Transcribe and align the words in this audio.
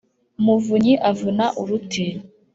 Muvunyi 0.43 0.93
avuna 1.11 1.45
uruti 1.61 2.05